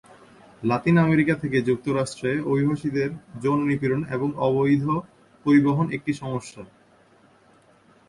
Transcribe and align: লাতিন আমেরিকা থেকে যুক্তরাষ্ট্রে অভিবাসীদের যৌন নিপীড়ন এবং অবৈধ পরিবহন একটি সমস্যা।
লাতিন 0.63 0.95
আমেরিকা 0.97 1.35
থেকে 1.35 1.57
যুক্তরাষ্ট্রে 1.61 2.31
অভিবাসীদের 2.43 3.09
যৌন 3.41 3.59
নিপীড়ন 3.65 4.01
এবং 4.09 4.29
অবৈধ 4.47 4.85
পরিবহন 5.45 5.87
একটি 5.91 6.11
সমস্যা। 6.13 6.61